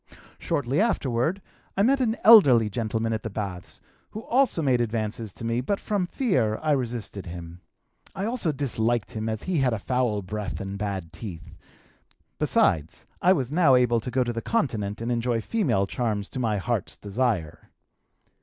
"Shortly 0.39 0.81
afterward 0.81 1.43
I 1.77 1.83
met 1.83 2.01
an 2.01 2.17
elderly 2.23 2.71
gentleman 2.71 3.13
at 3.13 3.21
the 3.21 3.29
baths 3.29 3.79
who 4.09 4.21
also 4.23 4.63
made 4.63 4.81
advances 4.81 5.31
to 5.33 5.45
me, 5.45 5.61
but 5.61 5.79
from 5.79 6.07
fear 6.07 6.57
I 6.63 6.71
resisted 6.71 7.27
him. 7.27 7.61
I 8.15 8.25
also 8.25 8.51
disliked 8.51 9.11
him 9.11 9.29
as 9.29 9.43
he 9.43 9.59
had 9.59 9.73
a 9.73 9.77
foul 9.77 10.23
breath 10.23 10.59
and 10.59 10.75
bad 10.75 11.13
teeth; 11.13 11.55
besides 12.39 13.05
I 13.21 13.33
was 13.33 13.51
now 13.51 13.75
able 13.75 13.99
to 13.99 14.09
go 14.09 14.23
to 14.23 14.33
the 14.33 14.41
Continent 14.41 15.01
and 15.01 15.11
enjoy 15.11 15.39
female 15.39 15.85
charms 15.85 16.29
to 16.29 16.39
my 16.39 16.57
heart's 16.57 16.97
desire. 16.97 17.69